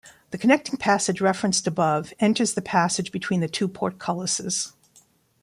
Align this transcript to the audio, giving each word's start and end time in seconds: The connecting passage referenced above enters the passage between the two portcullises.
The 0.31 0.39
connecting 0.39 0.77
passage 0.77 1.21
referenced 1.21 1.67
above 1.67 2.11
enters 2.19 2.55
the 2.55 2.61
passage 2.63 3.11
between 3.11 3.39
the 3.41 3.47
two 3.47 3.67
portcullises. 3.67 4.73